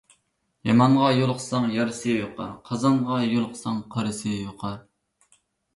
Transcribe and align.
يامانغا 0.69 1.09
يۇلۇقساڭ 1.15 1.67
يارىسى 1.75 2.15
يۇقار، 2.23 2.49
قازانغا 2.71 3.21
يۇلۇقساڭ 3.29 3.87
قارىسى 3.97 4.37
يۇقار. 4.43 4.85